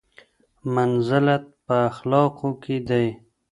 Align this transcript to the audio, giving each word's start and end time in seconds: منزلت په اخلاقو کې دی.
منزلت 0.73 1.43
په 1.65 1.73
اخلاقو 1.89 2.49
کې 2.63 2.75
دی. 2.89 3.07